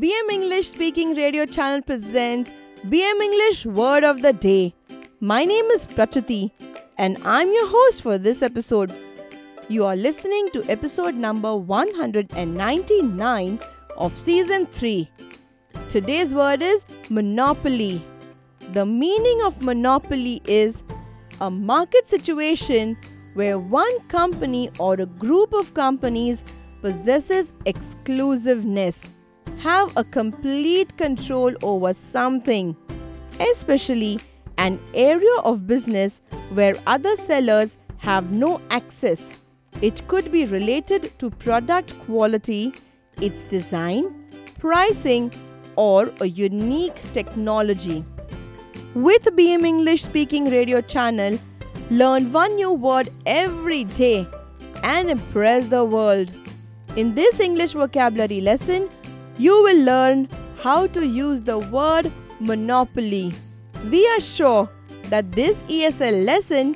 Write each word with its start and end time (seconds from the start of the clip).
BM 0.00 0.30
English 0.30 0.68
Speaking 0.68 1.14
Radio 1.14 1.44
Channel 1.44 1.82
presents 1.82 2.50
BM 2.86 3.20
English 3.20 3.66
Word 3.66 4.04
of 4.04 4.22
the 4.22 4.32
Day. 4.32 4.72
My 5.18 5.44
name 5.44 5.64
is 5.76 5.88
Prachati 5.88 6.52
and 6.98 7.16
I'm 7.24 7.52
your 7.52 7.68
host 7.68 8.02
for 8.02 8.16
this 8.16 8.40
episode. 8.40 8.92
You 9.68 9.84
are 9.86 9.96
listening 9.96 10.50
to 10.52 10.62
episode 10.70 11.16
number 11.16 11.56
199 11.56 13.58
of 13.96 14.16
season 14.16 14.66
3. 14.66 15.10
Today's 15.88 16.32
word 16.32 16.62
is 16.62 16.86
monopoly. 17.10 18.00
The 18.74 18.86
meaning 18.86 19.42
of 19.42 19.60
monopoly 19.62 20.42
is 20.44 20.84
a 21.40 21.50
market 21.50 22.06
situation 22.06 22.96
where 23.34 23.58
one 23.58 23.98
company 24.06 24.70
or 24.78 24.94
a 24.94 25.06
group 25.06 25.52
of 25.52 25.74
companies 25.74 26.44
possesses 26.82 27.52
exclusiveness, 27.66 29.10
have 29.58 29.96
a 29.96 30.04
complete 30.04 30.96
control 30.96 31.52
over 31.62 31.92
something, 31.94 32.76
especially 33.40 34.20
an 34.56 34.78
area 34.94 35.36
of 35.44 35.66
business 35.66 36.20
where 36.54 36.74
other 36.86 37.16
sellers 37.16 37.76
have 37.98 38.32
no 38.32 38.60
access. 38.70 39.40
It 39.82 40.06
could 40.08 40.30
be 40.32 40.46
related 40.46 41.18
to 41.18 41.30
product 41.30 41.98
quality, 42.00 42.74
its 43.20 43.44
design, 43.44 44.26
pricing, 44.58 45.32
or 45.76 46.12
a 46.20 46.26
unique 46.26 47.00
technology. 47.12 48.04
With 48.94 49.24
BM 49.24 49.64
English 49.64 50.02
Speaking 50.02 50.50
Radio 50.50 50.80
channel, 50.80 51.38
learn 51.90 52.32
one 52.32 52.56
new 52.56 52.72
word 52.72 53.08
every 53.26 53.84
day 53.84 54.26
and 54.82 55.10
impress 55.10 55.66
the 55.66 55.84
world. 55.84 56.32
In 56.96 57.14
this 57.14 57.38
English 57.38 57.74
vocabulary 57.74 58.40
lesson, 58.40 58.88
you 59.38 59.62
will 59.62 59.82
learn 59.84 60.28
how 60.62 60.86
to 60.88 61.06
use 61.06 61.42
the 61.42 61.58
word 61.58 62.10
monopoly. 62.40 63.32
We 63.90 64.06
are 64.08 64.20
sure 64.20 64.68
that 65.04 65.30
this 65.32 65.62
ESL 65.62 66.24
lesson 66.24 66.74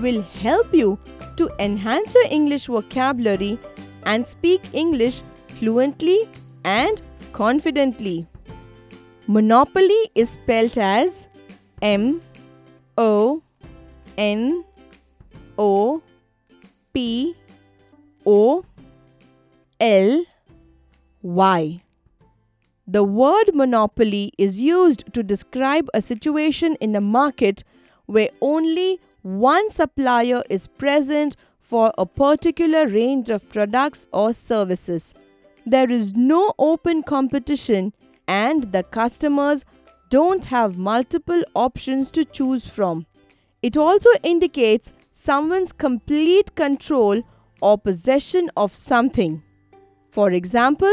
will 0.00 0.22
help 0.42 0.74
you 0.74 0.98
to 1.36 1.50
enhance 1.58 2.14
your 2.14 2.26
English 2.30 2.66
vocabulary 2.66 3.58
and 4.04 4.26
speak 4.26 4.60
English 4.74 5.22
fluently 5.48 6.28
and 6.64 7.00
confidently. 7.32 8.26
Monopoly 9.26 10.10
is 10.14 10.30
spelled 10.30 10.76
as 10.76 11.28
M 11.80 12.20
O 12.98 13.42
N 14.18 14.64
O 15.56 16.02
P 16.92 17.34
O 18.26 18.64
L 19.80 20.24
Y. 21.22 21.82
The 22.86 23.04
word 23.04 23.54
monopoly 23.54 24.32
is 24.38 24.60
used 24.60 25.12
to 25.14 25.22
describe 25.22 25.88
a 25.94 26.02
situation 26.02 26.76
in 26.80 26.96
a 26.96 27.00
market 27.00 27.62
where 28.06 28.30
only 28.40 29.00
one 29.22 29.70
supplier 29.70 30.42
is 30.50 30.66
present 30.66 31.36
for 31.60 31.92
a 31.96 32.04
particular 32.04 32.88
range 32.88 33.30
of 33.30 33.48
products 33.48 34.08
or 34.12 34.32
services. 34.32 35.14
There 35.64 35.88
is 35.88 36.14
no 36.14 36.54
open 36.58 37.04
competition 37.04 37.92
and 38.26 38.72
the 38.72 38.82
customers 38.82 39.64
don't 40.10 40.46
have 40.46 40.76
multiple 40.76 41.42
options 41.54 42.10
to 42.10 42.24
choose 42.24 42.66
from. 42.66 43.06
It 43.62 43.76
also 43.76 44.10
indicates 44.24 44.92
someone's 45.12 45.72
complete 45.72 46.56
control 46.56 47.22
or 47.60 47.78
possession 47.78 48.50
of 48.56 48.74
something. 48.74 49.40
For 50.10 50.32
example, 50.32 50.92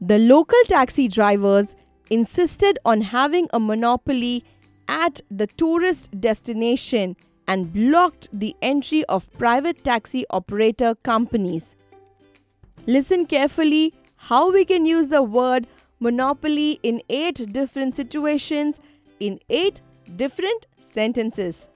the 0.00 0.18
local 0.18 0.58
taxi 0.66 1.08
drivers 1.08 1.76
insisted 2.08 2.78
on 2.84 3.02
having 3.02 3.48
a 3.52 3.60
monopoly 3.60 4.44
at 4.88 5.20
the 5.30 5.46
tourist 5.46 6.18
destination 6.20 7.16
and 7.46 7.72
blocked 7.72 8.28
the 8.32 8.56
entry 8.62 9.04
of 9.04 9.30
private 9.34 9.84
taxi 9.84 10.24
operator 10.30 10.94
companies. 10.94 11.76
Listen 12.86 13.26
carefully 13.26 13.92
how 14.16 14.50
we 14.50 14.64
can 14.64 14.86
use 14.86 15.08
the 15.08 15.22
word 15.22 15.66
monopoly 16.00 16.80
in 16.82 17.02
8 17.08 17.52
different 17.52 17.94
situations 17.94 18.80
in 19.20 19.38
8 19.50 19.82
different 20.16 20.66
sentences. 20.78 21.68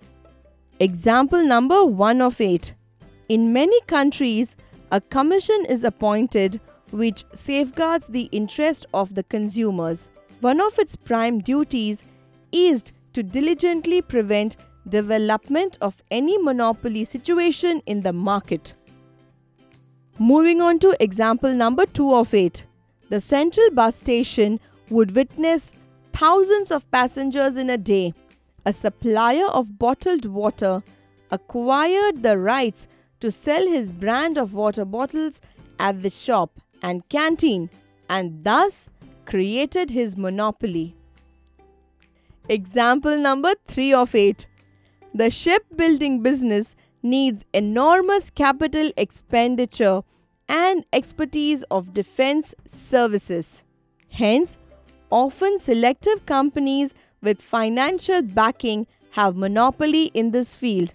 Example 0.80 1.44
number 1.44 1.84
1 1.84 2.22
of 2.22 2.40
8. 2.40 2.74
In 3.28 3.52
many 3.52 3.80
countries, 3.82 4.56
a 4.90 5.00
commission 5.00 5.64
is 5.68 5.84
appointed 5.84 6.60
which 6.94 7.24
safeguards 7.32 8.06
the 8.06 8.28
interest 8.30 8.86
of 8.94 9.16
the 9.16 9.24
consumers. 9.24 10.10
One 10.40 10.60
of 10.60 10.78
its 10.78 10.94
prime 10.94 11.40
duties 11.40 12.04
is 12.52 12.92
to 13.14 13.24
diligently 13.24 14.00
prevent 14.00 14.56
development 14.88 15.76
of 15.80 16.00
any 16.12 16.38
monopoly 16.38 17.04
situation 17.04 17.82
in 17.86 18.02
the 18.02 18.12
market. 18.12 18.74
Moving 20.20 20.60
on 20.60 20.78
to 20.78 20.96
example 21.00 21.52
number 21.52 21.84
2 21.84 22.14
of 22.14 22.32
8. 22.32 22.64
The 23.08 23.20
central 23.20 23.70
bus 23.70 23.96
station 23.96 24.60
would 24.88 25.16
witness 25.16 25.72
thousands 26.12 26.70
of 26.70 26.88
passengers 26.92 27.56
in 27.56 27.70
a 27.70 27.78
day. 27.78 28.14
A 28.66 28.72
supplier 28.72 29.46
of 29.46 29.80
bottled 29.80 30.26
water 30.26 30.80
acquired 31.32 32.22
the 32.22 32.38
rights 32.38 32.86
to 33.18 33.32
sell 33.32 33.66
his 33.66 33.90
brand 33.90 34.38
of 34.38 34.54
water 34.54 34.84
bottles 34.84 35.40
at 35.80 36.00
the 36.00 36.10
shop 36.10 36.60
and 36.82 37.08
canteen 37.08 37.70
and 38.08 38.44
thus 38.44 38.88
created 39.24 39.90
his 39.90 40.16
monopoly. 40.16 40.94
Example 42.48 43.18
number 43.18 43.54
3 43.66 43.92
of 43.94 44.14
8. 44.14 44.46
The 45.14 45.30
shipbuilding 45.30 46.22
business 46.22 46.76
needs 47.02 47.44
enormous 47.52 48.30
capital 48.30 48.90
expenditure 48.96 50.02
and 50.48 50.84
expertise 50.92 51.62
of 51.70 51.94
defense 51.94 52.54
services. 52.66 53.62
Hence, 54.10 54.58
often 55.10 55.58
selective 55.58 56.26
companies 56.26 56.94
with 57.22 57.40
financial 57.40 58.20
backing 58.22 58.86
have 59.12 59.36
monopoly 59.36 60.06
in 60.12 60.32
this 60.32 60.54
field. 60.54 60.94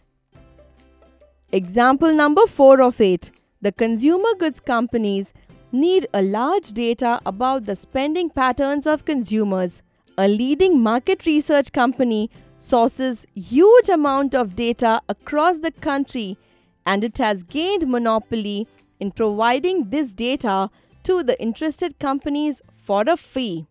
Example 1.51 2.13
number 2.13 2.45
4 2.45 2.81
of 2.81 3.01
8. 3.01 3.31
The 3.61 3.71
consumer 3.71 4.33
goods 4.37 4.59
companies 4.59 5.33
need 5.71 6.07
a 6.13 6.21
large 6.21 6.73
data 6.73 7.19
about 7.25 7.65
the 7.65 7.75
spending 7.75 8.29
patterns 8.29 8.87
of 8.87 9.05
consumers. 9.05 9.81
A 10.17 10.27
leading 10.27 10.81
market 10.81 11.25
research 11.25 11.71
company 11.71 12.29
sources 12.57 13.25
huge 13.35 13.87
amount 13.87 14.35
of 14.35 14.55
data 14.55 15.01
across 15.07 15.59
the 15.59 15.71
country 15.71 16.37
and 16.85 17.03
it 17.03 17.17
has 17.17 17.43
gained 17.43 17.87
monopoly 17.87 18.67
in 18.99 19.11
providing 19.11 19.89
this 19.89 20.13
data 20.13 20.69
to 21.03 21.23
the 21.23 21.41
interested 21.41 21.97
companies 21.99 22.61
for 22.83 23.03
a 23.07 23.15
fee. 23.15 23.65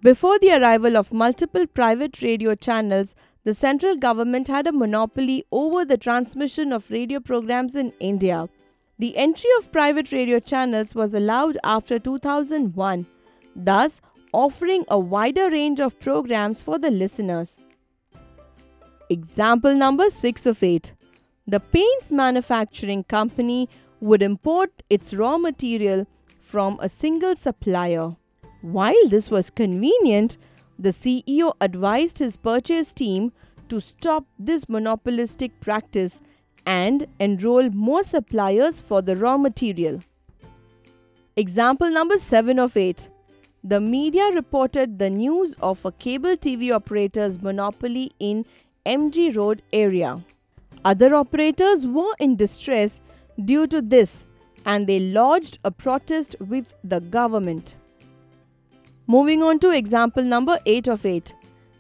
Before 0.03 0.39
the 0.39 0.53
arrival 0.53 0.97
of 0.97 1.13
multiple 1.13 1.67
private 1.67 2.21
radio 2.21 2.55
channels, 2.55 3.15
the 3.45 3.55
central 3.55 3.97
government 3.97 4.49
had 4.49 4.67
a 4.67 4.73
monopoly 4.73 5.45
over 5.51 5.85
the 5.85 5.97
transmission 5.97 6.73
of 6.73 6.91
radio 6.91 7.21
programs 7.21 7.75
in 7.75 7.93
India. 8.01 8.49
The 9.01 9.17
entry 9.17 9.49
of 9.57 9.73
private 9.73 10.13
radio 10.13 10.39
channels 10.41 10.95
was 10.95 11.15
allowed 11.15 11.57
after 11.65 11.99
2001. 11.99 13.07
Thus, 13.57 14.03
offering 14.35 14.85
a 14.89 14.99
wider 14.99 15.49
range 15.49 15.81
of 15.81 15.99
programs 15.99 16.61
for 16.61 16.79
the 16.79 16.91
listeners. 16.91 17.57
Example 19.09 19.75
number 19.75 20.11
6 20.11 20.45
of 20.45 20.63
8. 20.63 20.93
The 21.47 21.61
paints 21.61 22.13
manufacturing 22.13 23.05
company 23.05 23.71
would 24.01 24.23
import 24.23 24.83
its 24.91 25.15
raw 25.15 25.39
material 25.39 26.07
from 26.43 26.79
a 26.83 26.89
single 26.91 27.37
supplier. 27.37 28.17
While 28.61 29.09
this 29.09 29.31
was 29.31 29.49
convenient, 29.49 30.37
the 30.79 30.91
CEO 30.91 31.55
advised 31.63 32.19
his 32.19 32.37
purchase 32.37 32.93
team 32.93 33.33
to 33.71 33.81
stop 33.81 34.27
this 34.39 34.69
monopolistic 34.69 35.59
practice 35.61 36.21
and 36.67 37.07
enroll 37.19 37.71
more 37.71 38.05
suppliers 38.05 38.81
for 38.81 39.03
the 39.03 39.17
raw 39.17 39.37
material. 39.37 40.01
Example 41.37 41.91
number 41.91 42.19
7 42.19 42.59
of 42.59 42.77
8. 42.77 43.09
the 43.63 43.81
media 43.81 44.31
reported 44.35 44.99
the 44.99 45.11
news 45.11 45.55
of 45.61 45.85
a 45.85 45.93
cable 45.93 46.37
TV 46.37 46.73
operator's 46.73 47.43
monopoly 47.43 48.11
in 48.19 48.47
MG 48.87 49.37
Road 49.37 49.63
area. 49.73 50.23
Other 50.85 51.15
operators 51.15 51.87
were 51.87 52.15
in 52.19 52.37
distress 52.37 53.01
due 53.45 53.67
to 53.67 53.83
this 53.83 54.25
and 54.65 54.87
they 54.87 54.99
lodged 54.99 55.59
a 55.65 55.71
protest 55.71 56.37
with 56.41 56.73
the 56.83 57.01
government. 57.01 57.75
Moving 59.07 59.43
on 59.43 59.59
to 59.59 59.71
example 59.71 60.23
number 60.23 60.59
8 60.65 60.89
of 60.89 61.05
8. 61.05 61.35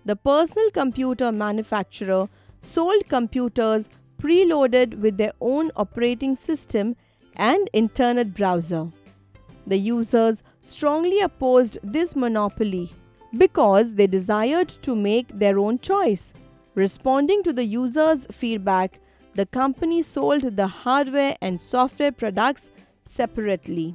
The 0.04 0.16
personal 0.16 0.70
computer 0.70 1.32
manufacturer 1.32 2.28
sold 2.60 3.08
computers 3.08 3.88
preloaded 4.20 5.00
with 5.00 5.16
their 5.16 5.32
own 5.40 5.70
operating 5.76 6.36
system 6.36 6.96
and 7.36 7.70
internet 7.72 8.34
browser. 8.34 8.88
The 9.66 9.78
users 9.78 10.42
strongly 10.62 11.20
opposed 11.20 11.78
this 11.82 12.14
monopoly 12.14 12.92
because 13.36 13.94
they 13.94 14.06
desired 14.06 14.68
to 14.68 14.94
make 14.94 15.28
their 15.28 15.58
own 15.58 15.78
choice. 15.78 16.34
Responding 16.74 17.42
to 17.44 17.52
the 17.52 17.64
users' 17.64 18.26
feedback, 18.30 19.00
the 19.34 19.46
company 19.46 20.02
sold 20.02 20.42
the 20.56 20.66
hardware 20.66 21.36
and 21.40 21.60
software 21.60 22.12
products 22.12 22.70
separately. 23.04 23.94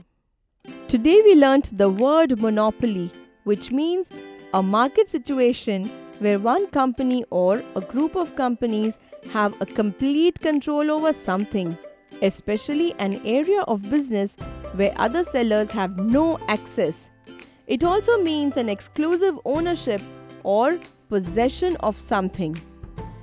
Today 0.88 1.22
we 1.24 1.36
learnt 1.36 1.78
the 1.78 1.90
word 1.90 2.40
monopoly, 2.40 3.12
which 3.44 3.72
means 3.72 4.10
a 4.54 4.64
market 4.64 5.10
situation 5.10 5.92
where 6.20 6.40
one 6.40 6.68
company 6.68 7.24
or 7.30 7.64
a 7.76 7.82
group 7.82 8.16
of 8.16 8.36
companies 8.36 8.98
have 9.32 9.60
a 9.62 9.66
complete 9.66 10.40
control 10.40 10.92
over 10.92 11.12
something, 11.12 11.78
especially 12.22 12.94
an 13.00 13.22
area 13.26 13.62
of 13.62 13.90
business 13.90 14.36
where 14.74 14.94
other 14.98 15.24
sellers 15.24 15.72
have 15.72 15.98
no 15.98 16.38
access. 16.48 17.10
It 17.68 17.84
also 17.84 18.22
means 18.22 18.58
an 18.58 18.70
exclusive 18.70 19.40
ownership 19.46 20.02
or 20.44 20.80
possession 21.10 21.76
of 21.82 21.98
something. 21.98 22.56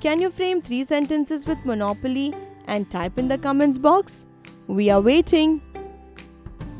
Can 0.00 0.20
you 0.20 0.30
frame 0.30 0.60
three 0.60 0.84
sentences 0.84 1.46
with 1.46 1.64
monopoly 1.64 2.34
and 2.66 2.90
type 2.90 3.18
in 3.18 3.28
the 3.28 3.38
comments 3.38 3.78
box? 3.78 4.26
We 4.66 4.90
are 4.90 5.00
waiting. 5.00 5.62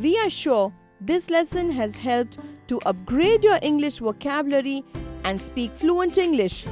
We 0.00 0.18
are 0.18 0.30
sure 0.30 0.72
this 1.00 1.30
lesson 1.30 1.70
has 1.70 1.98
helped 1.98 2.38
to 2.68 2.80
upgrade 2.86 3.44
your 3.44 3.58
English 3.62 3.98
vocabulary 3.98 4.84
and 5.24 5.40
speak 5.40 5.72
fluent 5.72 6.18
English. 6.18 6.66